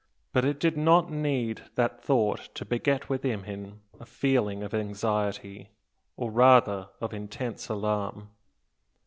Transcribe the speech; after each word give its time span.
But 0.33 0.45
it 0.45 0.59
did 0.59 0.77
not 0.77 1.11
need 1.11 1.61
that 1.75 2.01
thought 2.03 2.49
to 2.55 2.65
beget 2.65 3.07
within 3.07 3.43
him 3.43 3.81
a 3.99 4.05
feeling 4.07 4.63
of 4.63 4.73
anxiety, 4.73 5.69
or, 6.17 6.31
rather, 6.31 6.89
of 6.99 7.13
intense 7.13 7.69
alarm. 7.69 8.29